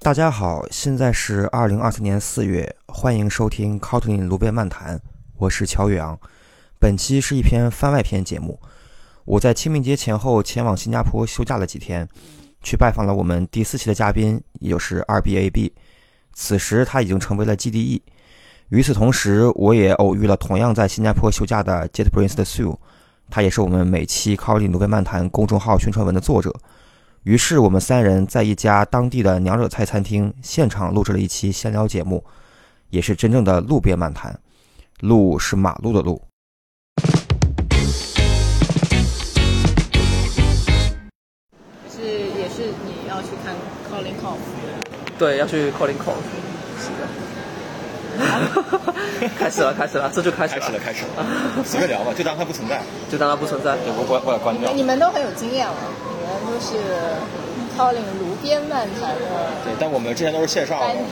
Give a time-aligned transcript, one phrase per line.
[0.00, 4.98] 大家好，现在是二零二四年四月，欢迎收听 Kotlin 卢贝漫谈，
[5.36, 6.16] 我是乔宇昂。
[6.78, 8.60] 本期是一篇番外篇节目。
[9.24, 12.08] 我在清明节前后前往新加坡休假了几天，
[12.62, 15.74] 去拜访了我们第四期的嘉宾，也就是二 B A B。
[16.32, 18.00] 此时他已经成为了 GDE。
[18.68, 22.78] 与此同时，我也偶遇了同样在新加坡休假的 JetBrains 的 Sue，
[23.28, 26.54] 他也是我们每期 Kotlin 卢贝漫谈公众号宣传文的作者。
[27.24, 32.24] 于是我们三人在一家当地的娘惹菜餐厅现场录制了一期闲聊节目，
[32.90, 34.38] 也是真正的路边漫谈。
[35.00, 36.22] 路是马路的路。
[41.90, 43.54] 是也是你要去看
[43.90, 44.40] Colin c o f
[45.18, 46.22] 对，要去 Colin Cove。
[46.78, 47.06] 是的。
[49.36, 51.26] 开始了，开始了，这就开始了，开始了，开始了，
[51.64, 53.76] 随便聊吧，就当它不存在，就当它不存在。
[53.76, 54.72] 对，我我我要关掉。
[54.72, 55.74] 你们都很有经验了，
[56.60, 56.76] 是
[57.76, 59.20] Colin 炉边漫谈的
[59.64, 60.96] 对，但我们之前都是线上的班。
[60.96, 61.02] 底。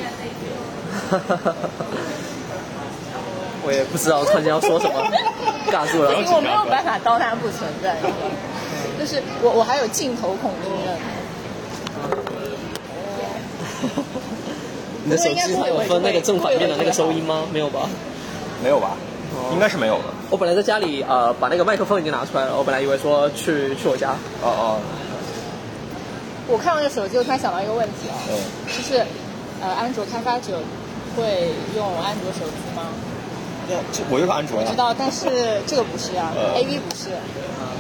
[3.67, 4.95] 我也不知道突然间要说什么，
[5.73, 6.15] 尬住了。
[6.15, 7.97] 因为我没有办法当它不存在，
[8.98, 10.95] 就是我我还有镜头恐惧症。
[15.05, 17.43] 你的手机它有分那个正反面的那个收音吗？
[17.53, 17.89] 没有吧？
[18.62, 18.97] 没有吧？
[19.53, 20.05] 应该是没有的。
[20.31, 24.11] 我本来在家里呃把那个麦克风已经拿出来了，我本来以为说去去我家。
[24.43, 24.78] 哦哦，
[26.49, 29.05] 我看到这个手机，我突然想到一个问题啊，嗯，就是
[29.61, 30.61] 呃，安卓开发者
[31.17, 32.87] 会用安卓手机吗？
[33.69, 34.77] 那这我就是安卓呀知。
[34.77, 37.11] 道，但是这个不是啊、呃 a v 不是。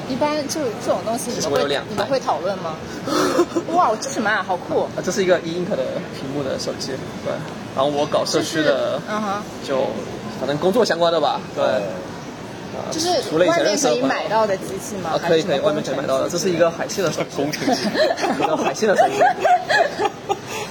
[0.08, 2.76] 一般就这种东西，你们会你们会讨论吗？
[3.74, 4.40] 哇，这什么啊？
[4.46, 4.82] 好酷！
[4.96, 5.82] 啊，这是一个 e ink 的
[6.14, 6.92] 屏幕的手机，
[7.24, 7.32] 对。
[7.74, 9.78] 然后我搞社区的，嗯哼，就
[10.38, 11.64] 反正工作相关的吧，对。
[12.90, 15.10] 就是外面可以买到的机器吗？
[15.14, 17.82] 啊，可以可以，外面可以买到的，这是一个海信的手机，工程机
[18.38, 19.14] 一个海信的手机，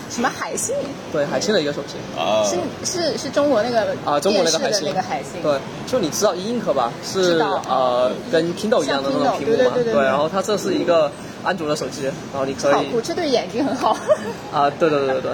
[0.09, 0.76] 什么海信？
[1.11, 1.95] 对，海信的一个手机。
[2.17, 2.55] 啊，是
[2.86, 5.42] 是是中国那个啊，中国那个海信，那个海信。
[5.42, 6.92] 对，就你知道 e ink 吧？
[7.04, 11.11] 是道呃，跟 Kindle 一样的那种屏幕嘛，对对对对对然后它这是一个
[11.43, 13.98] 安卓的手机，然后你可以好酷，这对眼睛很好。
[14.54, 15.32] 啊，对对对对对，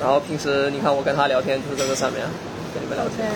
[0.00, 2.22] 然后平时你看我跟他聊天就是在这上面
[2.74, 3.28] 跟你们聊天。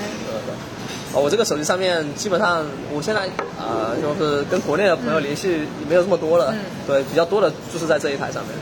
[1.14, 3.28] 哦，我这个手机上面基本上，我现在
[3.58, 8.54] 呃就是跟国内的朋友联系没有这么多了，嗯对，比较多的就是在这一台上面，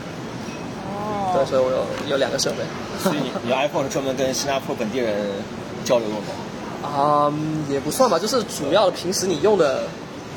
[0.85, 2.57] 哦对，哦，所以我有有两个设备。
[3.01, 5.15] 所以你 你 iPhone 是专门跟新加坡本地人
[5.85, 6.27] 交流用的。
[6.87, 7.31] 啊、
[7.69, 9.83] 也不算吧，就是主要平时你用的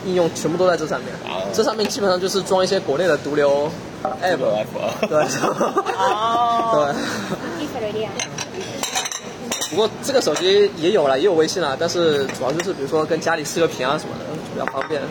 [0.07, 1.09] 应用全部都在这上面。
[1.25, 3.69] 啊这上面基本上就是装一些国内的毒瘤
[4.23, 4.39] app。
[5.09, 5.25] 对。
[5.99, 7.75] 哦， 对。
[9.75, 14.25] 不过这个手机也有了，也有微信了，但是主要就是比如说跟家里视个频啊什么的，
[14.55, 15.03] 比较方便。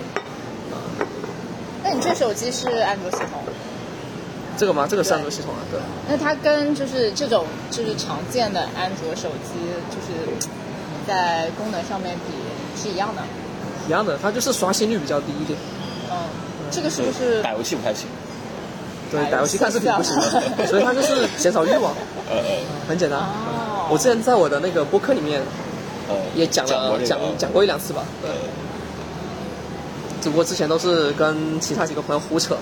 [1.84, 3.44] 那你这手机是安卓系统？
[4.58, 4.88] 这个吗？
[4.90, 5.80] 这个是安卓系统啊，对。
[6.08, 9.52] 那它跟就是这种就是常见的安卓手机，
[9.92, 10.48] 就是
[11.06, 13.22] 在功能上面比是一样的。
[13.86, 15.60] 一样的，它就是刷新率比较低一点。
[16.10, 16.16] 嗯，
[16.72, 18.08] 这个是不是打游戏不太行。
[19.12, 20.16] 对，打游戏看视频不行
[20.68, 21.94] 所以它就是减少欲望，
[22.30, 22.38] 呃
[22.88, 23.20] 很简单。
[23.20, 25.42] 哦我之前在我的那个播客里面
[26.08, 28.30] 呃，也讲了过这个讲讲过一两次吧，对。
[30.22, 32.56] 只不过之前都是跟其他几个朋友胡扯，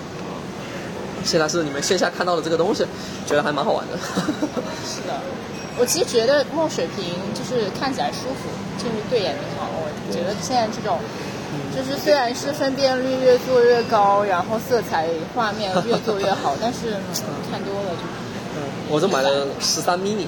[1.24, 2.84] 现在是你们线下看到的这个东西，
[3.24, 3.96] 觉得还蛮好玩的。
[4.84, 5.20] 是的，
[5.78, 9.68] 我其实觉得墨水屏就是看起来舒服，就是对眼睛好。
[9.78, 10.98] 我觉得现在这种，
[11.70, 18.02] 就是虽然是分辨率越做越高，然后色彩画面越做越好，但是、嗯、看多了就
[18.58, 20.26] 嗯我就买了十三 mini，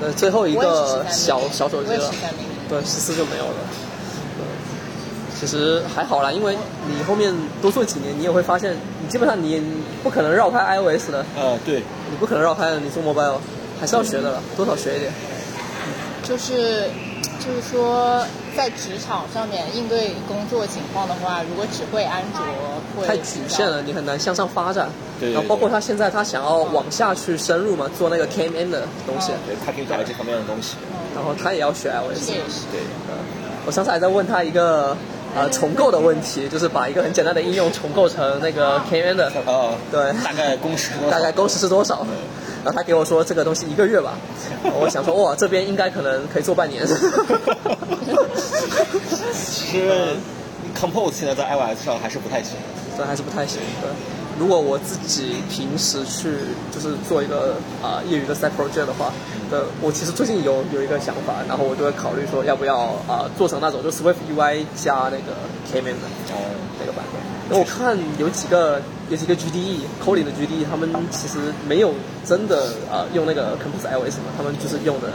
[0.00, 3.54] 呃，最后一个小小手机了我也是，13 mini 对，十四就没有了。
[5.38, 6.54] 其实还好啦，因为
[6.86, 9.62] 你后面多做几年，你也会发现，你基本上你
[10.02, 11.76] 不可能绕开 iOS 的，呃对，
[12.10, 13.38] 你不可能绕开的，你做 mobile
[13.80, 15.10] 还是要学的了，多少学一点。
[16.22, 16.84] 就是
[17.40, 18.24] 就是说，
[18.56, 22.40] 在职场上面应对工作情况的话，如果只会安卓
[22.94, 24.88] 会太局限了，你很难向上发展。
[25.18, 30.76] 对对然后包括他现在他想要往下去深入嘛，做那个 KMN 的东西，对，他可以搞这方面的东西。
[31.14, 32.30] 然后他也要学 iOS
[32.70, 32.80] 对，
[33.66, 34.96] 我上次还在问他一个
[35.34, 40.12] 呃重构的问题，就是把一个很简单的应用重构成那个 KMN 的，呃，对。
[40.24, 42.06] 大概工时大概工时是多少？
[42.64, 44.14] 然后他给我说这个东西一个月吧，
[44.80, 46.86] 我想说哇，这边应该可能可以做半年。
[49.32, 50.14] 其实
[50.78, 52.52] Compose 现在在 iOS 上还是不太行。
[52.98, 53.88] 这还是不太行，对。
[54.40, 56.32] 如果我自己平时去
[56.72, 59.12] 就是做一个啊、业余的 side project 的话，
[59.50, 65.36] 呃，我其实最近有有一个想法，然后我就会考虑说要不要啊、做成那种就 Swift UI 加那个
[65.70, 66.40] K-man 的哦，
[66.80, 67.20] 那个版本。
[67.50, 71.92] 因为我看有几个有几个 GDE Kotlin 的 GDE，他们其实没有
[72.24, 75.08] 真的呃用那个 Compose iOS 嘛，他们就是用的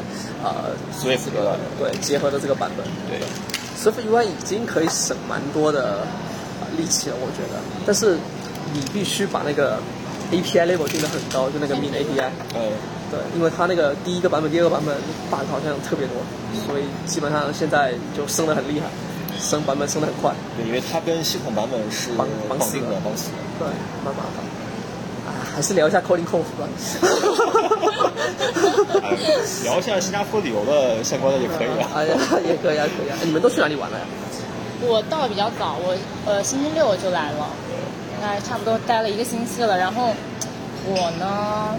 [0.43, 2.85] 啊 Swift 这个对结合的这个版本。
[3.09, 3.17] 对
[3.73, 6.05] ，Swift UI 已经可以省蛮多的、
[6.61, 7.59] 呃力气了，我觉得。
[7.85, 8.17] 但是
[8.75, 9.79] 你必须把那个
[10.31, 12.27] API level 定得很高，就那个 min API。
[12.53, 12.59] 呃，
[13.09, 14.93] 对，因为它那个第一个版本、第二个版本
[15.31, 16.17] bug 好像特别多，
[16.67, 18.87] 所以基本上现在就升的很厉害，
[19.39, 20.33] 升版本升的很快。
[20.57, 23.37] 对，因为它跟系统版本是绑绑死的，绑死的。
[23.59, 23.67] 对，
[24.03, 24.43] 蛮麻烦。
[25.25, 26.67] 啊，还是聊一下 Coding 控服吧。
[29.01, 29.17] 哎
[29.63, 31.89] 聊一下新加坡旅游的相关的也可以啊。
[31.95, 33.17] 哎呀，也可以啊，可以啊。
[33.21, 34.05] 哎你们都去哪里玩了呀？
[34.81, 35.95] 我到的比较早，我
[36.25, 37.64] 呃星期六就来了，大
[38.27, 39.77] 概差不多待了一个星期了。
[39.77, 40.13] 然后
[40.87, 41.75] 我呢，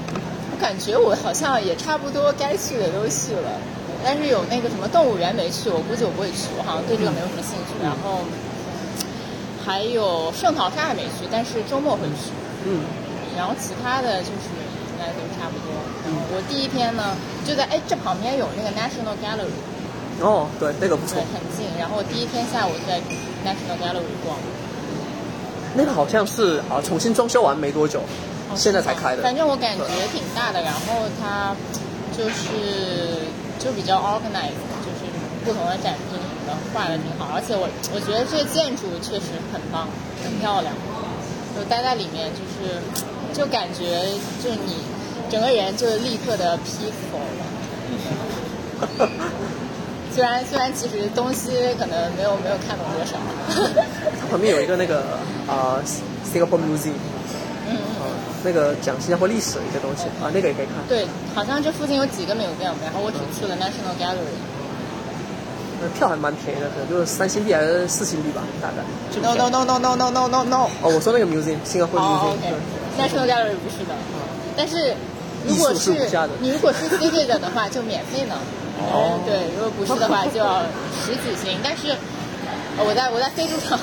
[0.52, 3.58] 我感觉我好像也差不多该去的都去了，
[4.04, 7.75] 但是有那个什么动物园没去，我估计我不会去，我好像对这个没有什么兴趣。
[7.82, 8.20] 然后
[9.64, 12.31] 还有圣淘沙还没去，但是周末会去。
[12.64, 12.82] 嗯，
[13.37, 14.50] 然后其他的就是
[14.90, 15.70] 应该都差不多。
[16.06, 19.54] 然后我第一天呢就在哎这旁边有那个 National Gallery，
[20.22, 21.66] 哦，对，那个不错对，，很近。
[21.78, 22.99] 然后我第一天下午在
[23.46, 24.38] National Gallery 逛，
[25.76, 28.00] 那个好像是啊重新装修完没多久，
[28.55, 29.23] 现在才开的。
[29.23, 31.55] 反正我感觉挺大的，然后它
[32.17, 33.28] 就是
[33.58, 35.05] 就比较 organized，就是
[35.44, 39.88] 不同的展厅什么的画的挺好，而且我我觉得这个建筑确实很棒，
[40.25, 40.73] 很漂亮。
[41.56, 42.81] 就待在里面，就是
[43.32, 44.05] 就感觉
[44.44, 44.76] 就是你
[45.31, 47.44] 整个人就立刻的 peaceful 了。
[50.16, 53.18] 虽然虽然其实东西可能没有没有看懂多少，
[54.18, 55.04] 它旁边有一个那个
[55.46, 55.76] 啊、
[56.24, 56.96] Singapore Museum，
[57.68, 58.08] 嗯，啊、
[58.42, 60.76] 那个讲新加坡历史的一些东西啊，那个也可以看。
[60.88, 64.40] 对，好像这附近有几个 museum，然后我只去了 National Gallery。
[65.82, 68.80] 那票还蛮便宜的，可能就是三星币还是四星币吧，大概。
[69.20, 70.64] No no no no no no no no no。
[70.80, 72.56] 哦，我说那个 museum，新加坡哦 museum，、
[73.04, 73.92] ，OK，National Gallery 不是的，
[74.56, 74.94] 但是
[75.46, 75.90] 如果是
[76.40, 78.34] 你如果是 citizen 的话就免费呢。
[78.78, 80.62] 哦对，如果不是的话就要
[81.02, 81.58] 十几星。
[81.62, 81.90] 但是
[82.76, 83.78] 呃我在我在飞猪上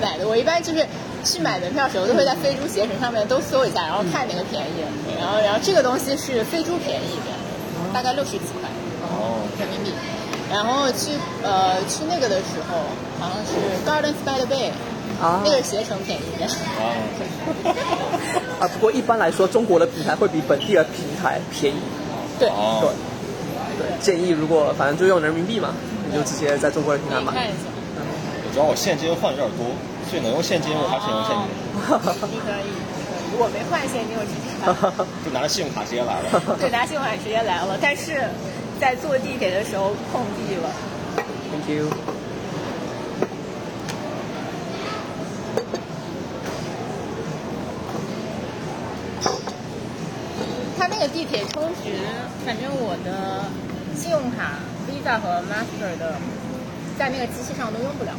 [0.00, 0.86] 买的，我一般就是
[1.24, 4.84] 去买门票的时候都会在飞猪携程上面都搜一下，然后看哪个便宜。
[5.18, 7.34] 然后然后这个东西是飞猪便宜一点，
[7.92, 8.68] 大概六十几块
[9.02, 9.92] 哦，人民币。
[10.48, 11.10] 然后去
[11.42, 12.78] 呃去那个的时候，
[13.18, 14.70] 好像是 Gardens by the Bay，
[15.20, 16.48] 啊那个携程便宜一点。
[16.48, 16.94] 啊，
[18.62, 21.78] 啊，不过一般来说，中国的平台会比本地的平台便宜。
[22.38, 22.90] 对，哦对，
[23.78, 25.74] 对，建议如果反正就用人民币嘛，
[26.08, 27.50] 你就直接在中国的平台买。
[28.52, 29.66] 主要我现金换有点多，
[30.08, 31.44] 所以能用现金我还是能用现金，
[32.32, 32.72] 你可以，
[33.30, 34.48] 如果没换现金，我直接
[35.24, 36.40] 就拿着信用卡直接来了。
[36.58, 38.24] 对拿信用卡直接来了，但是
[38.80, 40.72] 在坐地铁的时候碰壁了。
[41.52, 41.90] Thank you。
[50.78, 51.92] 他那个地铁充值，
[52.46, 53.44] 反正我的
[54.06, 54.54] 信用卡
[54.86, 56.14] Visa 和 Master 的，
[56.96, 58.12] 在那个机器上都用不了。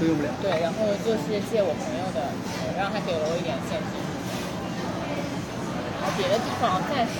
[0.00, 0.30] 都用不了。
[0.40, 2.32] 对，然后就是借我朋友的，
[2.78, 4.00] 然后他给了我一点现金。
[6.00, 7.12] 然后别的地方暂时。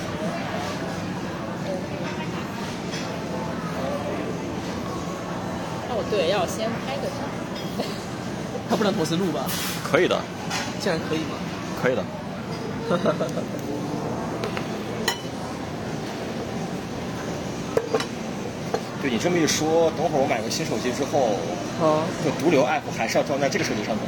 [5.91, 7.21] 哦，对，要先拍个照。
[8.71, 9.44] 他不能同时录吧？
[9.85, 10.19] 可以的，
[10.81, 11.37] 竟然可以吗？
[11.82, 12.03] 可以的。
[19.03, 21.35] 对你这么一说，等会儿我买个新手机之后，
[21.82, 24.06] 哦，就毒瘤 app 还是要装在这个手机上面。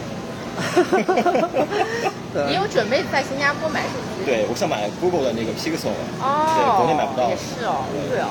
[2.32, 4.22] 对 你有准备在新加坡买手机？
[4.24, 5.90] 对，我想买 Google 的那个 Pixel，
[6.22, 7.26] 哦，对，国内买不到。
[7.28, 8.30] 也是哦，对哦。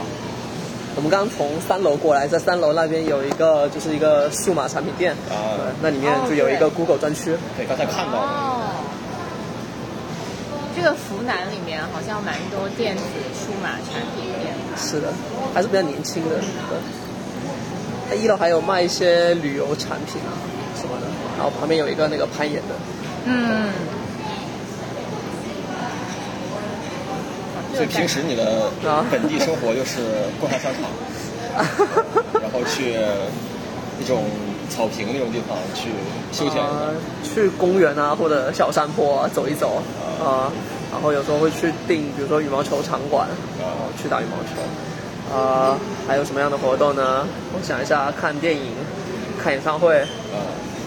[0.95, 7.35] 我们刚刚从三楼过来，在三楼那边有一个就是一个数码产品店，啊对，那里面就有一个 Google 专区。
[7.57, 8.23] 对，刚才看到了。
[8.23, 8.71] 哦，
[10.77, 13.03] 这个湖南里面好像蛮多电子
[13.35, 14.32] 数码产品店。
[14.77, 15.13] 是的，
[15.53, 16.35] 还是比较年轻的。
[16.37, 16.77] 对，
[18.09, 20.31] 它一楼还有卖一些旅游产品啊
[20.75, 22.75] 什么的，然后旁边有一个那个攀岩的。
[23.25, 23.69] 嗯。
[27.75, 30.01] 所以平时你的啊本地生活就是
[30.39, 31.65] 逛下商场，
[32.39, 32.95] 然后去
[33.99, 34.25] 那种
[34.69, 35.89] 草坪那种地方去
[36.31, 36.61] 休闲。
[36.61, 39.81] 呃，去公园啊或者小山坡啊走一走
[40.23, 40.51] 啊、
[40.93, 43.27] 然后有时候会去订，比如说羽毛球场馆，
[43.59, 44.61] 然后去打羽毛球。
[45.35, 45.75] 啊、
[46.07, 47.25] 还有什么样的活动呢？
[47.55, 48.71] 我想一下，看电影、
[49.41, 49.99] 看演唱会。
[49.99, 50.37] 啊，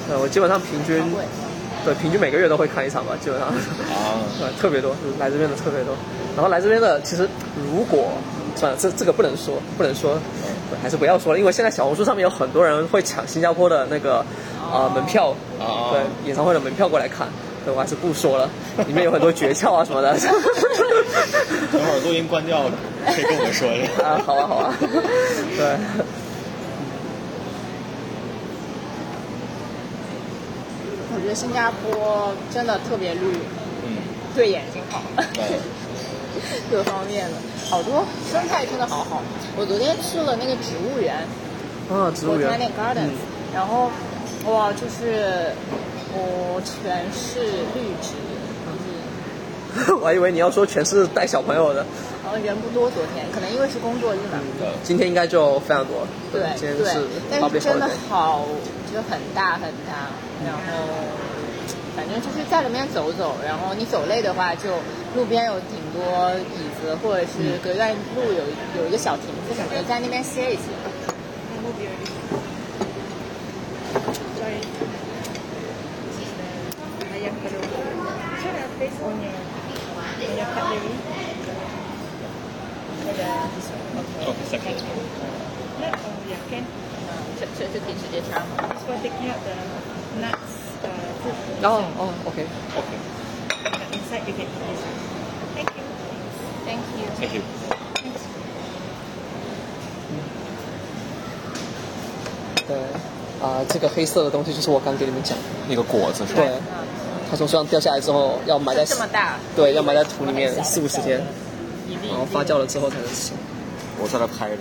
[0.08, 1.02] 呃，我基本上平均
[1.84, 3.48] 对，平均每个月都会看一场吧，基本上。
[3.48, 5.96] 啊， 对，特别多，来这边的特别多。
[6.36, 7.28] 然后来这边的，其实
[7.72, 8.12] 如果
[8.54, 10.14] 算了，这这个不能说，不能说，
[10.70, 14.24] 对，还是不要说了，因为现在小红书上面有很多人会抢新加坡的那个
[14.72, 17.26] 呃门票，啊对，演唱会的门票过来看，
[17.66, 18.48] 对，我还是不说了，
[18.86, 20.16] 里面有很多诀窍啊什么的。
[21.72, 22.70] 等会儿录音关掉了，
[23.06, 24.06] 可以跟我们说一下。
[24.06, 25.76] 啊，好啊，好啊， 对。
[31.12, 33.32] 我觉得新加坡真的特别绿，
[33.84, 33.96] 嗯，
[34.36, 35.02] 对眼睛好，
[35.34, 35.58] 对，
[36.70, 37.34] 各方面的
[37.68, 39.20] 好多生态真的好好。
[39.56, 41.26] 我昨天去了那个植物园
[41.90, 43.16] 啊，植物园 Botanic Gardens，、
[43.52, 43.90] 然后
[44.46, 45.50] 哇，就是
[46.14, 47.40] 我、全是
[47.74, 48.14] 绿植，
[49.74, 51.84] 就是 我还以为你要说全是带小朋友的，
[52.22, 54.38] 然后人不多，昨天可能因为是工作日嘛。
[54.84, 56.06] 今天应该就非常多。
[56.32, 58.46] 对今天对是，但是真的好，
[58.92, 60.14] 就很大很大，
[60.46, 60.86] 然后
[61.96, 64.70] 反正就是在里面走走，然后你走累的话，就
[65.16, 70.62] 路边有挺多椅子，或者是隔一段路有有一个小亭子什么的，在那边歇一歇。
[83.06, 83.32] Ada.
[91.60, 94.98] No, oh uh, 哦，OK，OK，The inside you can eat this one.
[95.56, 95.82] Thank you.
[96.64, 97.06] Thank you.
[97.18, 97.42] thank you。
[97.94, 98.22] Thanks.
[102.68, 102.76] 对，
[103.40, 105.36] 啊、呃这个黑色的东西就是我刚给你们讲，
[105.68, 106.42] 那个果子是吧？
[106.42, 106.52] 对，
[107.30, 111.20] 它从树上掉下来之后要埋在这么大，对，要埋在土里面四五十天，
[112.08, 113.32] 然后发酵了之后才能吃。
[114.00, 114.58] 我在那拍的。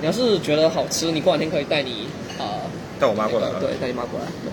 [0.00, 2.64] 你要是觉得好吃，你过两天可以带你啊、
[2.98, 3.54] 带我妈过来了。
[3.54, 4.26] 那个对，带你妈过来。
[4.42, 4.52] 对。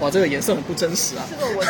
[0.00, 1.26] 哇，这个颜色很不真实啊！
[1.28, 1.64] 这个我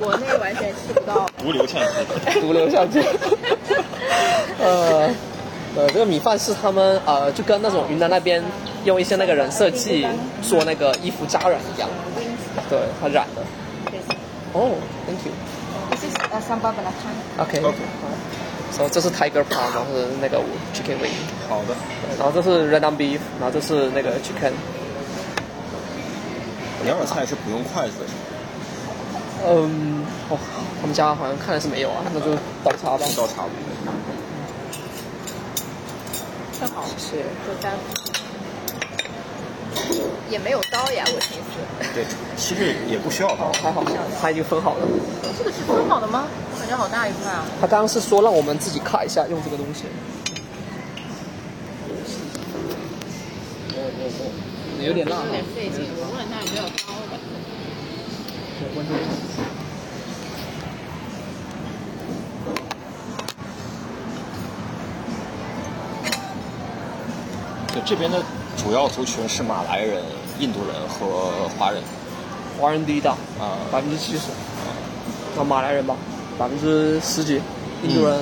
[0.00, 1.28] 国内 完全吃不到。
[1.38, 2.40] 毒瘤相机。
[2.40, 3.00] 毒瘤相机。
[4.58, 5.08] 呃，
[5.76, 8.42] 呃，这个米饭是他们呃，就跟那种云南那边
[8.84, 10.06] 用一些那个染色剂
[10.42, 11.88] 做那个衣服扎染一样，
[12.68, 13.42] 对，它染的。
[14.52, 15.32] 哦，Thank you。
[15.90, 17.14] This is uh, sambal belacan.
[17.38, 17.76] OK OK
[18.72, 20.38] 所以这是 Tiger Palm，然后是那个
[20.72, 21.12] Chicken Wing，
[21.48, 21.74] 好的。
[22.18, 24.52] 然后这是 Red on Beef，然后这是那个 Chicken。
[26.84, 28.06] 两种菜是不用筷子的，
[29.46, 30.38] 嗯，哦，
[30.80, 32.34] 他们家好像看来是没有啊，那就
[32.64, 33.04] 倒茶吧。
[33.16, 33.44] 倒茶。
[36.58, 37.24] 正好谢谢。
[40.30, 41.58] 也没有刀呀，我寻思。
[41.92, 42.04] 对，
[42.36, 43.52] 其实也不需要刀哦，。
[43.60, 43.82] 还好，
[44.20, 44.86] 它已经分好了。
[45.36, 46.24] 这个是分好的吗？
[46.58, 47.44] 感觉好大一块啊。
[47.60, 49.84] 他刚刚是说让我们自己卡一下用这个东西。
[54.80, 57.18] 有点辣啊，有点费劲，我问他有没有刀的。
[58.58, 59.08] 对关注一下
[67.74, 68.22] 对，这边的
[68.62, 70.02] 主要族群是马来人、
[70.38, 71.82] 印度人和华人。
[72.60, 74.24] 华人第一大，啊百分之七十，
[75.34, 75.96] 那马来人吧，
[76.38, 77.40] 百分之十几，
[77.82, 78.18] 印度人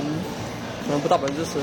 [0.87, 1.59] 可能不到百分之十。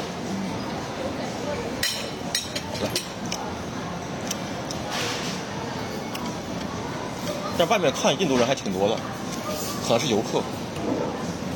[7.58, 8.96] 在外面看印度人还挺多的，
[9.88, 10.42] 可能是游客。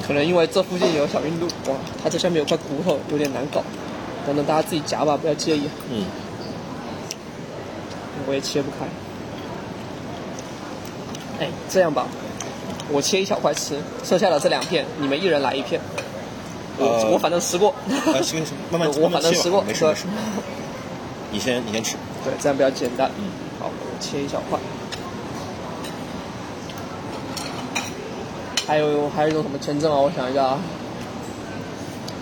[0.07, 3.61] 可能因为这附近有小印度，哇，它这下面有块骨头，有点难搞。
[4.25, 6.05] 等等，大家自己夹吧，不要介意，嗯，
[8.29, 8.85] 我也切不开。
[11.43, 12.05] 哎，这样吧，
[12.91, 15.81] 我切一小块吃，剩下的这两片你们一人来一片。
[16.77, 20.05] 我、呃我反正吃过，啊，行行，慢慢 我反正吃过，对没事没事。
[21.31, 21.97] 你先你先吃。
[22.23, 23.09] 对，这样比较简单。
[23.17, 23.25] 嗯，
[23.59, 24.59] 好，我切一小块。
[28.67, 29.97] 还有还有一种什么签证啊？
[29.97, 30.59] 我想一下啊，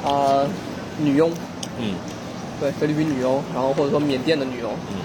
[0.06, 0.48] 啊、
[0.98, 1.30] 女佣，
[1.80, 1.96] 嗯
[2.60, 4.96] 对，菲律宾女佣，然后或者说缅甸的女佣，嗯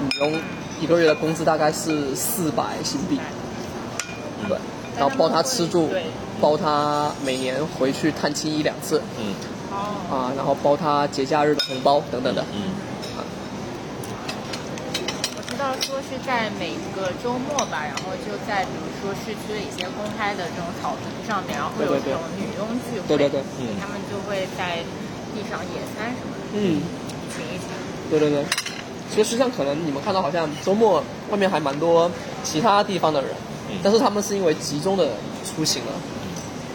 [0.00, 0.40] 女佣
[0.80, 3.18] 一个月的工资大概是四百新币，
[4.48, 4.58] 对，
[4.98, 5.88] 然后包她吃住，
[6.40, 9.00] 包她每年回去探亲一两次。
[9.18, 9.34] 嗯。
[9.70, 9.76] 哦。
[10.10, 12.44] 啊，然后包她节假日的红包等等的。
[12.52, 12.70] 嗯。
[15.36, 23.40] 我知道说是在每个周末吧，然后就在比如说市区的一些公开的这种草坪上面，然后会有这种女佣聚会，对对对。
[23.60, 23.80] 嗯。
[23.80, 24.84] 他们就会在
[25.32, 26.82] 地上野餐什么的，嗯，
[27.32, 27.64] 请一请。
[28.10, 28.44] 对对对。
[29.14, 32.10] 其实上可能你们看到好像周末外面还蛮多
[32.44, 33.30] 其他地方的人，
[33.82, 35.08] 但是他们是因为集中的
[35.44, 35.92] 出行了，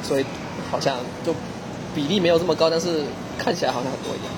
[0.01, 0.25] 所以
[0.71, 1.33] 好像就
[1.93, 3.03] 比例没有这么高，但是
[3.37, 4.33] 看起来好像很多一样。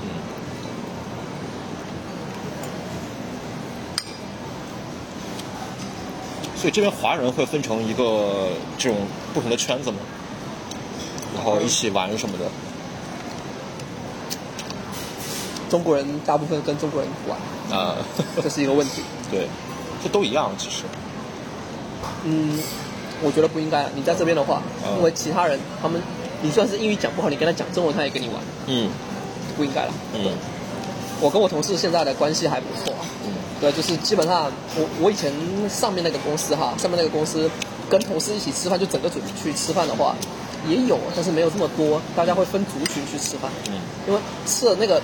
[6.55, 9.00] 所以这边华人会分成一个这种
[9.33, 9.97] 不同的圈子吗？
[11.35, 12.45] 然后一起玩什么的。
[15.74, 17.96] 中国人大部分跟中国人玩，啊、
[18.44, 19.01] 这是一个问题。
[19.32, 19.48] 对，
[20.03, 20.84] 这都一样其实。
[22.25, 22.60] 嗯，
[23.24, 23.88] 我觉得不应该。
[23.96, 26.00] 你在这边的话，嗯因为其他人他们，
[26.44, 28.36] 你就算是英语讲不好，你跟他讲中文，他也跟你玩，
[28.68, 28.88] 嗯。
[29.58, 29.92] 不应该了。
[30.13, 30.30] 嗯。
[31.20, 32.94] 我跟我同事现在的关系还不错，
[33.25, 33.34] 嗯。
[33.60, 35.34] 对，就是基本上我我以前
[35.68, 37.50] 上面那个公司哈，上面那个公司
[37.89, 40.15] 跟同事一起吃饭，就整个组去吃饭的话
[40.70, 43.74] 也有，但是没有这么多，大家会分族群去吃饭，嗯。
[44.08, 45.01] 因为吃的那个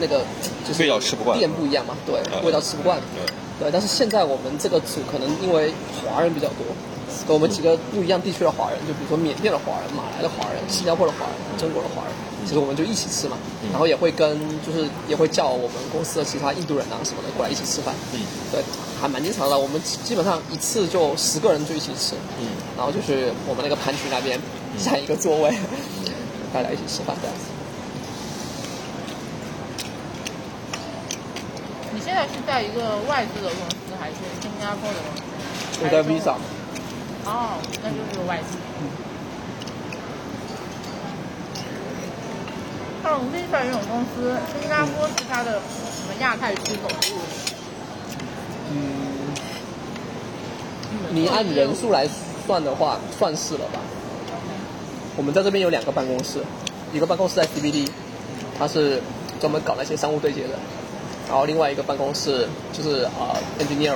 [0.00, 0.24] 那个
[0.66, 1.38] 就是味道吃不惯。
[1.38, 2.44] 店不一样嘛，对，嗯。
[2.44, 3.24] 味道吃不惯，对
[3.58, 5.72] 对，但是现在我们这个组可能因为
[6.02, 6.66] 华人比较多，
[7.26, 12.12] 跟我们几个不一样地区的华人，就比如说缅甸的华人、马来的华人、新加坡的华人、中国的华人，
[12.44, 13.70] 其实我们就一起吃嘛，嗯。
[13.70, 14.36] 然后也会跟
[14.66, 18.20] 就是也会叫我们公司的其他印度人啊什么的过来一起吃饭，嗯。
[18.50, 18.60] 对，
[19.00, 19.56] 还蛮经常的。
[19.56, 22.48] 我们基基本上一次就十个人就一起吃，嗯。
[22.76, 24.38] 然后就是我们那个盘区那边
[24.82, 25.54] 占一个座位，
[26.52, 27.53] 大家一起吃饭这样子。
[32.14, 35.24] 现在是在一个外资的公司还是新加坡的公司？
[35.82, 36.36] 我在 Visa，
[37.26, 38.56] 哦，那就是外资。
[43.02, 47.18] 像 Visa 这种公司，新加坡是它的什么亚太区总部？
[48.70, 49.34] 嗯，
[51.10, 52.06] 你按人数来
[52.46, 53.80] 算的话，算是了吧。
[55.16, 56.38] 我们在这边有两个办公室，
[56.92, 57.88] 一个办公室在 CBD，
[58.56, 59.02] 它是
[59.40, 60.56] 专门搞那些商务对接的，
[61.28, 63.94] 然后另外一个办公室就是呃 engineer，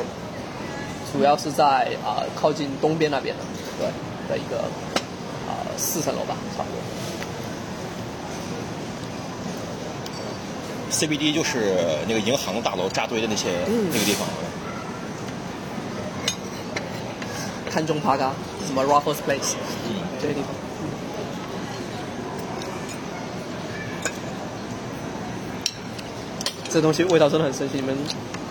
[1.12, 3.42] 主要是在啊、呃靠近东边那边的，
[3.78, 3.88] 对
[4.28, 4.58] 的一个
[5.46, 6.78] 啊、呃四层楼吧，差不多。
[10.90, 11.76] CBD 就是
[12.08, 14.26] 那个银行大楼扎堆的那些、嗯那个地方。
[17.70, 18.32] 看中帕嘎，
[18.66, 19.54] 什么 Raffles Place
[19.86, 20.48] 嗯，这个地方。
[26.70, 27.96] 这东西味道真的很神奇，你们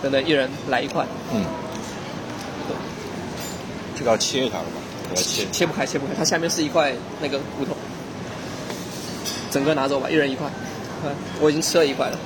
[0.02, 1.44] 真的一人来一块，嗯，
[3.96, 4.80] 这个要切一下是吧？
[5.10, 5.46] 我要切。
[5.52, 6.92] 切不开，切不开，它下面是一块
[7.22, 7.76] 那个骨头，
[9.50, 10.50] 整个拿走吧，一人一块。
[11.04, 12.18] 嗯，我已经吃了一块了。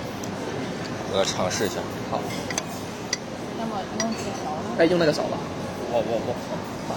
[1.12, 1.77] 我要尝试一下。
[2.11, 2.19] 好，
[3.59, 4.77] 那么用这个勺呢？
[4.79, 5.37] 哎，用那个勺吧。
[5.93, 6.35] 我我我，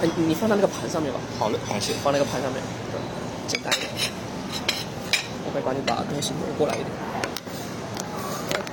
[0.01, 1.91] 哎，你放在那个盘上面吧，好嘞，螃蟹。
[2.01, 2.63] 放那个盘上面，
[3.45, 3.91] 简单一点。
[5.43, 6.87] 我会帮你把东西挪过来一点。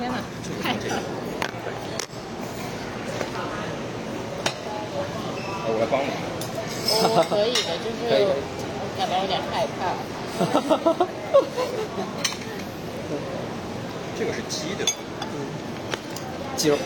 [0.03, 0.19] 天哪，
[0.61, 0.99] 太热了！
[5.65, 6.11] 我来帮你。
[6.91, 8.03] 我我可以的，就是
[8.99, 9.81] 感到有点害怕。
[14.19, 14.85] 这个是鸡的，
[16.57, 16.77] 鸡肉。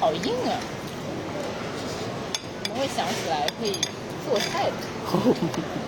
[0.00, 0.60] 好硬啊！
[2.62, 3.80] 怎么会想起来可以
[4.24, 4.72] 做菜的？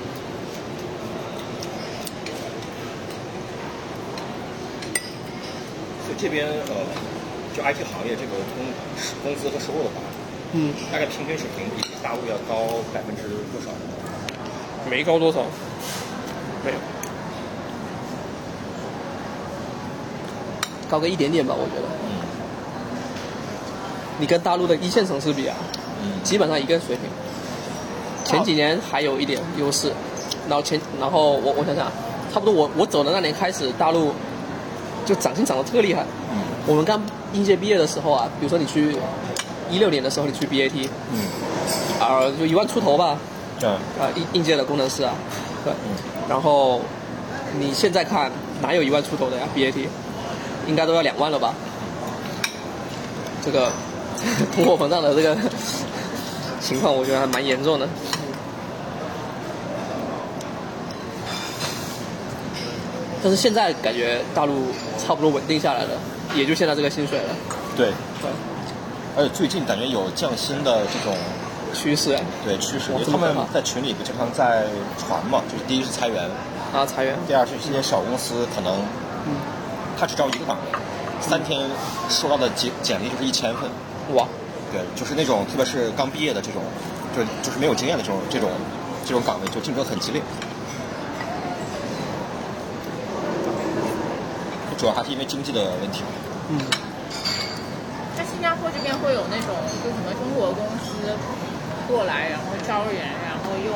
[6.04, 6.74] 所以这边呃，
[7.54, 8.64] 就 IT 行业这个工
[9.22, 10.00] 工资和收入的话，
[10.52, 13.22] 嗯，大概平均水平比大陆要高百分之
[13.52, 13.70] 多少？
[14.88, 15.40] 没高多少，
[16.64, 16.76] 没有，
[20.88, 21.88] 高个一点点吧，我觉得。
[22.04, 22.16] 嗯
[24.18, 25.54] 你跟大陆的一线城市比啊，
[26.02, 26.95] 嗯基本上一个水平。
[28.36, 29.90] 前几年还有一点优势，
[30.48, 31.86] 然后前然后我我想想，
[32.32, 34.12] 差不多我我走的那年开始，大陆
[35.04, 36.02] 就涨薪涨得特厉害。
[36.32, 37.00] 嗯我们刚
[37.32, 38.96] 应届毕业的时候啊，比如说你去
[39.70, 41.20] 一六年的时候你去 BAT，嗯
[42.00, 43.16] 啊、就一万出头吧，
[43.62, 43.70] 嗯
[44.00, 45.12] 啊，应应届的工程师啊，
[45.64, 45.94] 对，嗯
[46.28, 46.80] 然后
[47.60, 49.74] 你现在看哪有一万出头的呀？BAT
[50.66, 51.54] 应该都要两万了吧？
[53.44, 53.70] 这个
[54.52, 55.36] 通货膨胀的这个
[56.60, 57.88] 情况，我觉得还蛮严重的。
[63.26, 64.68] 但是现在感觉大陆
[65.04, 65.98] 差不多稳定下来了，
[66.36, 67.34] 也就现在这个薪水了，
[67.76, 67.88] 对，
[68.22, 68.30] 对，
[69.16, 71.12] 而且最近感觉有降薪的这种
[71.74, 74.62] 趋势啊，对趋势，因为他们在群里不经常在
[74.96, 76.22] 传嘛，就是第一是裁员，
[76.72, 78.76] 啊裁员，第二是一些小公司可能
[79.26, 79.34] 嗯，
[79.98, 80.78] 他只招一个岗位，
[81.20, 81.68] 三天
[82.08, 83.68] 收到的简简历就是一千份，
[84.14, 84.28] 哇，
[84.70, 86.62] 对，就是那种特别是刚毕业的这种，
[87.16, 88.48] 就就是没有经验的这种这种
[89.04, 90.22] 这种岗位，就竞争很激烈。
[94.76, 96.02] 主要还是因为经济的问题。
[96.48, 96.60] 嗯，
[98.16, 100.94] 在新加坡这边会有那种就什么中国公司
[101.88, 103.74] 过来，然后招人，然后用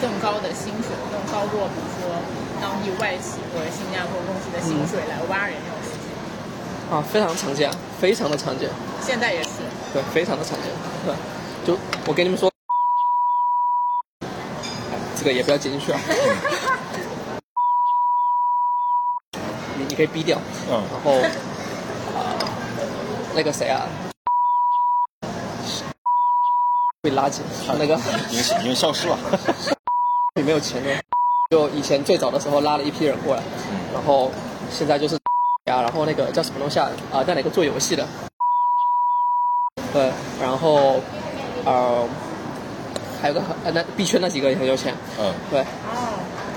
[0.00, 2.20] 更高的薪水，更高过比如说
[2.60, 6.04] 当地外企或者新加坡公司的薪水来挖人这种事情。
[6.90, 8.70] 啊，非常常见，非常的常见，
[9.02, 9.48] 现在也是，
[9.92, 10.70] 对，非常的常见，
[11.04, 11.14] 对，
[11.66, 12.48] 就我跟你们说，
[14.22, 15.98] 哎这个也不要接进去啊，
[19.96, 20.38] 你你可以逼掉，
[20.70, 20.82] 嗯。
[20.92, 21.12] 然后
[22.14, 22.36] 啊、
[23.34, 23.86] 那个谁啊，
[27.02, 27.42] 被拉进
[27.78, 27.98] 那个。
[28.30, 29.18] 已经已经消失了。
[30.36, 31.00] 也没有钱了，
[31.50, 33.42] 就以前最早的时候拉了一批人过来，
[33.94, 34.30] 然后
[34.70, 35.16] 现在就是
[35.64, 36.90] 啊，然后那个叫什么东西啊？
[37.10, 38.06] 啊、在哪个做游戏的？
[39.94, 41.00] 对，然后
[41.64, 42.06] 呃，
[43.22, 45.66] 还有个呃那币圈那几个也很有钱，嗯，对，啊，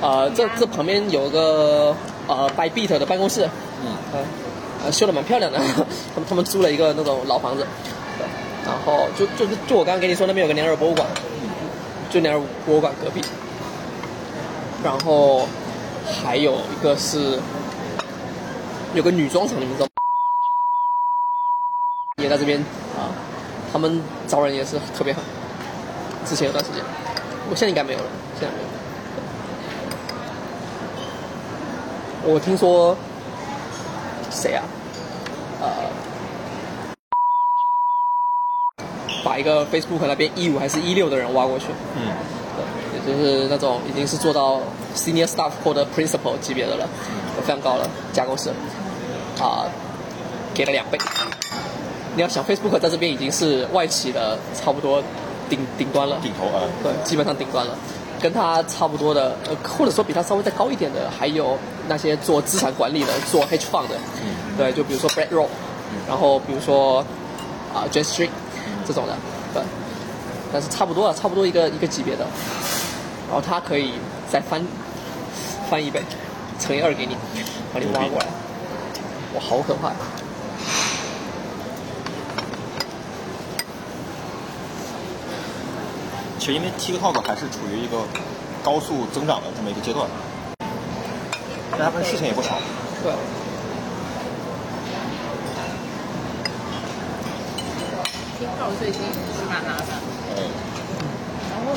[0.01, 1.95] 呃，这这旁边有个
[2.29, 3.49] 呃 Bybit 的办公室，
[3.83, 4.19] 嗯，呃，
[4.85, 5.57] 呃修的蛮漂亮的，
[6.13, 7.65] 他们他们租了一个那种老房子，
[8.17, 8.25] 对，
[8.63, 11.07] 然后就就是就我刚刚跟你说那边有个联尔博物馆，
[12.11, 13.19] 就联尔博物馆隔壁，
[14.83, 15.47] 然后
[16.23, 17.39] 还有一个是
[18.93, 19.91] 有个女装厂，你们知道吗？
[22.23, 22.59] 也在这边
[22.95, 23.09] 啊，
[23.73, 25.23] 他们招人也是特别狠，
[26.27, 26.83] 之前有段时间，
[27.49, 28.05] 我现在应该没有了，
[28.39, 28.68] 现在没有。
[32.31, 32.95] 我听说
[34.29, 34.63] 谁啊？
[35.61, 35.67] 呃，
[39.23, 41.65] 把一个 Facebook 那边一五还是一六的人挖过去，
[41.95, 42.13] 嗯，
[42.55, 42.63] 对，
[42.93, 44.59] 也就是那种已经是做到
[44.95, 46.87] senior staff 或者 principal 级别的了，
[47.41, 48.51] 非常高了，架构师
[49.41, 49.65] 啊、
[50.53, 50.99] 给了两倍。
[52.15, 55.01] 你要想 Facebook 在这边已经是外企的差不多
[55.49, 57.75] 顶顶端了，顶头啊，对，基本上顶端了。
[58.21, 63.95] 跟他差不多的，呃，或者说比他稍微再高一点的，还有那些做资产管理的，做 hedge fund 的，
[64.57, 65.47] 对，就比如说 Brad Roll，
[66.07, 66.99] 然后比如说
[67.73, 68.29] 啊 Jet Street
[68.85, 69.15] 这种的，
[69.53, 69.63] 对，
[70.51, 72.25] 但是差不多了，差不多一个一个级别的，
[73.27, 73.93] 然后他可以
[74.31, 74.61] 再翻
[75.69, 76.01] 翻一倍，
[76.59, 77.15] 乘以二给你，
[77.73, 78.25] 把你挖过来，
[79.35, 79.91] 哇，好可怕！
[86.39, 87.99] 其实因为 TikTok 还是处于一个
[88.63, 90.07] 高速增长的这么一个阶段，
[91.69, 92.55] 但他们事情也不少。
[93.03, 93.11] 对
[98.39, 99.01] ，TikTok 最近
[99.35, 100.07] 是蛮麻烦的。
[100.39, 100.47] 嗯，
[101.51, 101.75] 然后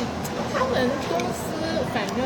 [0.54, 1.58] 他们公司
[1.92, 2.22] 反正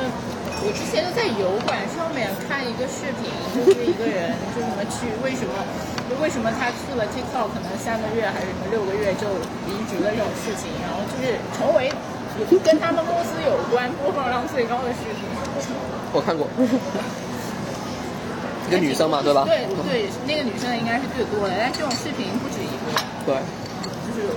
[0.60, 5.56] 我之前就在油管上面看一个视频，就是一个人就什么去为什么
[6.12, 9.24] 就为什么他去了 TikTok 可能三个月还是什么六个月就
[9.64, 11.88] 离职了这种事情，然后就是成为
[12.64, 15.24] 跟他们公司有关播放量最高的视频。
[16.12, 16.46] 我看过，
[18.68, 19.44] 一个女生嘛，对吧？
[19.46, 23.36] 对对，那个女生应该是最多的，但这种视频不止一个，对，
[24.06, 24.28] 就是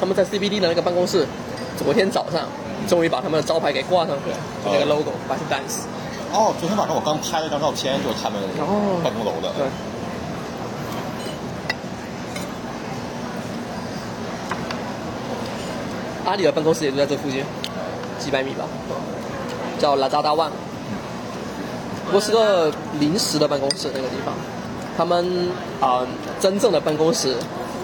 [0.00, 1.26] 他们在 CBD 的那个办公室，
[1.76, 2.48] 昨天早上
[2.86, 5.97] 终于把他们的招牌给挂上去了，就那个 logo 百事 dance。
[6.32, 9.50] 哦，昨天晚上我刚拍了一张照片，就是他们哦办公楼的。
[9.56, 9.66] 对，
[16.26, 17.42] 阿里的办公室也就在这附近，
[18.18, 18.64] 几百米吧，
[19.78, 20.50] 叫拉扎达万。
[22.06, 24.34] 不过是个临时的办公室，那个地方，
[24.96, 26.06] 他们啊、
[26.38, 27.34] 真正的办公室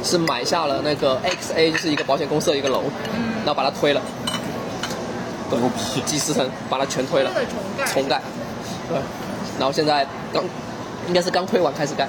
[0.02, 2.82] 是买下了那个 XA，就是一个保险公司的一个楼，
[3.44, 4.23] 然后把它推了，对
[5.56, 7.44] 牛逼几十层把它全推了重
[7.76, 8.20] 盖，重盖，
[8.88, 8.98] 对，
[9.58, 10.42] 然后现在刚
[11.06, 12.08] 应该是刚推完开始盖，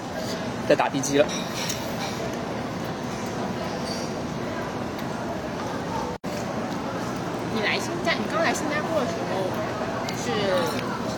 [0.67, 1.25] 在打地基了。
[7.53, 9.43] 你来新加，你刚来新加坡的时候
[10.23, 10.31] 是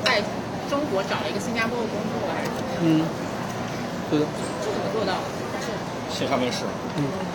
[0.05, 0.21] 在
[0.69, 2.81] 中国找了一个新加坡的工作，还是怎么样？
[2.81, 3.05] 嗯，
[4.11, 4.25] 是的，
[4.63, 5.19] 这怎么做到的？
[5.61, 6.63] 是线上面试
[6.97, 7.26] ，OK。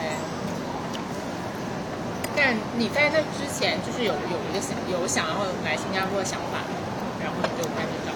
[2.82, 6.58] 但你在那之前就是有有一个想有想要来新加坡的想法，
[7.22, 8.12] 然后你就开始找。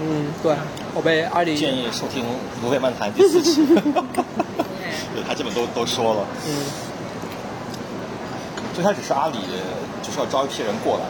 [0.00, 0.54] 嗯，对，
[0.94, 2.22] 我被阿里建议收听
[2.62, 3.66] 《芦苇漫谈》第四期。
[5.14, 6.26] 对他基本都都说了。
[6.46, 6.50] 嗯
[8.74, 9.38] 最开始是阿里
[10.02, 11.04] 就是要招一批人过来，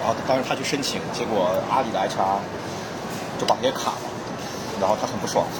[0.00, 2.42] 然后当时他去申请，结果阿里的 HR
[3.38, 4.06] 就把他给卡了，
[4.80, 5.46] 然后他很不爽。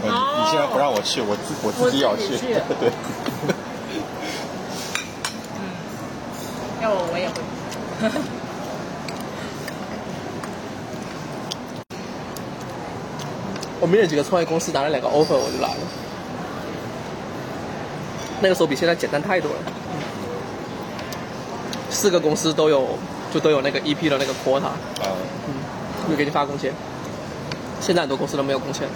[0.00, 2.92] 呃你你现在不让我去，我自我自己也要去对，
[6.88, 7.34] 要我我也会。
[13.80, 15.80] 我们有几个创业公司拿了两个 offer，我就来了。
[18.40, 19.58] 那个时候比现在简单太多了。
[21.90, 22.98] 四个公司都有，
[23.32, 24.70] 就都有那个 EP 的那个 quota，
[25.02, 25.54] 嗯，
[26.08, 26.72] 会给你发工钱。
[27.80, 28.88] 现在很多公司都没有工签，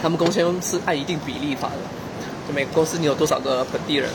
[0.00, 1.76] 他们工签是按一定比例发的，
[2.46, 4.08] 就每个公司你有多少个本地人，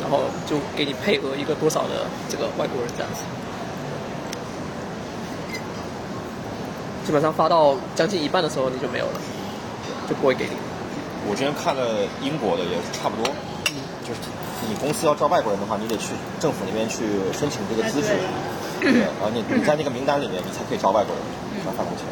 [0.00, 3.22] 然后就给你配额一个多少的这个外国人这样子。
[7.06, 9.20] 基本上发到将近一半的时候你就没有了，
[10.08, 10.52] 就不会给你。
[11.28, 13.24] 我之前看了英国的也是差不多，
[14.06, 14.20] 就是
[14.68, 18.14] 你公司要招外国人的话，你得去政府那边去申请这个资质，
[18.80, 21.20] 对，然后你你在那个名单里面，你才可以招外国人
[21.66, 22.06] 来发工钱，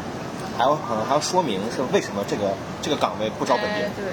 [0.57, 3.89] 还要可能还要说明是为什么这个这个岗位不招本地人。
[3.89, 4.05] 哎对，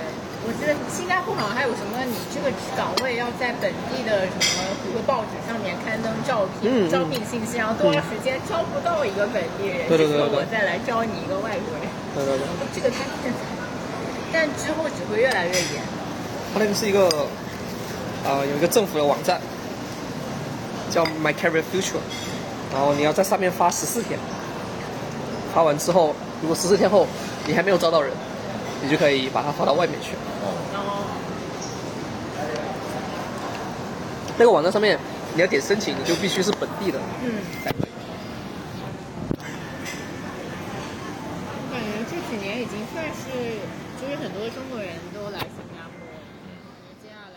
[0.47, 2.47] 我记得新加坡好像还有什么，你这个
[2.79, 13.43] 岗位要在本地的什么报纸上面刊登招聘、招聘信息，然后多长时间招不到一个本地人，对对我再来招你一个外国人，对对对，这个太现在，
[14.33, 15.83] 但之后只会越来越严。
[16.55, 17.11] 它那个是一个
[18.25, 19.41] 呃有一个政府的网站，
[20.91, 21.99] 叫 My Career Future，
[22.73, 24.17] 然后你要在上面发十四天，
[25.53, 27.05] 发完之后，如果十四天后
[27.49, 28.13] 你还没有招到人，
[28.83, 30.15] 你就可以把它发到外面去。
[30.43, 31.05] 哦，
[34.39, 34.99] 那个网站上面
[35.35, 37.33] 你要点申请，你就必须是本地的嗯，
[37.65, 37.87] 才可以。
[41.59, 43.23] 我感觉这几年已经算是，
[44.01, 45.99] 就是很多中国人都来新加坡，
[47.03, 47.37] 接下来。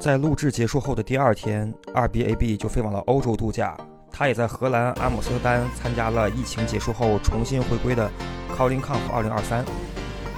[0.00, 3.76] 在录制结束后的第二天，二 B A B 就飞往了欧洲度假。
[4.10, 8.10] 他也在荷兰阿姆斯特丹参加了疫情结束后重新回归的
[8.56, 9.64] Calling Conf 2023。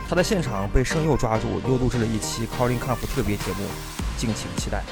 [0.09, 3.65] 他在现场被圣佑抓住，又录制了一期 Calling Conf 特别节目，
[4.19, 4.83] 敬请期待。